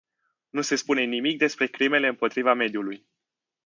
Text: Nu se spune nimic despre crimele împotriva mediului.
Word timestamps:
Nu 0.49 0.61
se 0.61 0.75
spune 0.75 1.03
nimic 1.05 1.37
despre 1.37 1.67
crimele 1.67 2.07
împotriva 2.07 2.53
mediului. 2.53 3.05